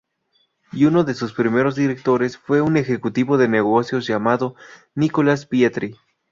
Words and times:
Y 0.71 0.85
uno 0.85 1.03
de 1.03 1.13
sus 1.13 1.31
primeros 1.31 1.75
directores 1.75 2.35
fue 2.35 2.59
un 2.61 2.75
ejecutivo 2.75 3.37
de 3.37 3.47
negocios 3.47 4.07
llamado 4.07 4.55
Nicolas 4.95 5.45
Pietri. 5.45 5.95